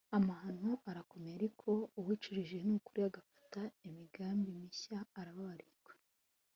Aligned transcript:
amahano, 0.17 0.71
arakomeye 0.89 1.35
ariko 1.39 1.69
uwicujije 1.99 2.55
m'ukuri 2.67 3.01
agafata 3.09 3.61
imigambi 3.87 4.49
mishya 4.61 4.97
arababarirwa 5.19 5.91